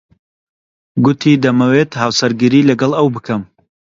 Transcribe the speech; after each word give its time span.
گوتی 1.05 1.41
دەمەوێت 1.43 1.91
هاوسەرگیری 2.01 2.67
لەگەڵ 2.69 2.91
ئەو 2.97 3.07
بکەم. 3.15 3.41